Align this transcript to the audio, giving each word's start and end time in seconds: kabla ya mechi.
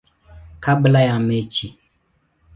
kabla 0.59 1.01
ya 1.01 1.19
mechi. 1.19 1.79